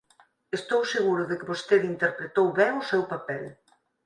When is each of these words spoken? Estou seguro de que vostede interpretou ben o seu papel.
Estou 0.59 0.81
seguro 0.93 1.23
de 1.29 1.35
que 1.39 1.49
vostede 1.51 1.91
interpretou 1.93 2.47
ben 2.59 2.71
o 2.81 2.87
seu 2.89 3.01
papel. 3.13 3.43